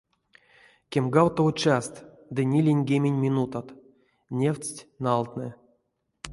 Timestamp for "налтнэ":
5.03-5.47